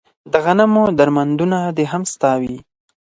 د 0.31 0.33
غنمو 0.45 0.83
درمندونه 0.99 1.59
دې 1.77 1.85
هم 1.91 2.03
ستا 2.13 2.31
وي 2.41 2.57